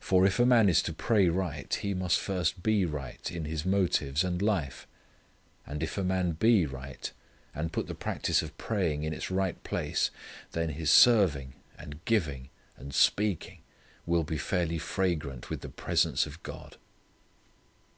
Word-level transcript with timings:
For 0.00 0.24
if 0.24 0.38
a 0.38 0.46
man 0.46 0.70
is 0.70 0.80
to 0.84 0.94
pray 0.94 1.28
right, 1.28 1.74
he 1.74 1.92
must 1.92 2.18
first 2.18 2.62
be 2.62 2.86
right 2.86 3.30
in 3.30 3.44
his 3.44 3.66
motives 3.66 4.24
and 4.24 4.40
life. 4.40 4.86
And 5.66 5.82
if 5.82 5.98
a 5.98 6.02
man 6.02 6.30
be 6.32 6.64
right, 6.64 7.12
and 7.54 7.70
put 7.70 7.86
the 7.86 7.94
practice 7.94 8.40
of 8.40 8.56
praying 8.56 9.04
in 9.04 9.12
its 9.12 9.30
right 9.30 9.62
place, 9.64 10.10
then 10.52 10.70
his 10.70 10.90
serving 10.90 11.52
and 11.76 12.02
giving 12.06 12.48
and 12.78 12.94
speaking 12.94 13.58
will 14.06 14.24
be 14.24 14.38
fairly 14.38 14.78
fragrant 14.78 15.50
with 15.50 15.60
the 15.60 15.68
presence 15.68 16.24
of 16.24 16.42
God. 16.42 16.78